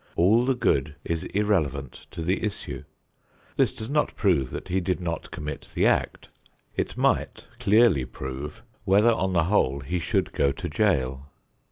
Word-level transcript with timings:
All 0.15 0.45
the 0.47 0.55
good 0.55 0.95
is 1.03 1.25
irrelevant 1.25 2.07
to 2.09 2.23
the 2.23 2.41
issue. 2.41 2.85
This 3.55 3.71
does 3.71 3.87
not 3.87 4.15
prove 4.15 4.49
that 4.49 4.67
he 4.69 4.81
did 4.81 4.99
not 4.99 5.29
commit 5.29 5.69
the 5.75 5.85
act. 5.85 6.29
It 6.75 6.97
might 6.97 7.45
clearly 7.59 8.05
prove 8.05 8.63
whether 8.83 9.11
on 9.13 9.33
the 9.33 9.43
whole 9.43 9.81
he 9.81 9.99
should 9.99 10.33
go 10.33 10.51
to 10.53 10.67
jail. 10.67 11.29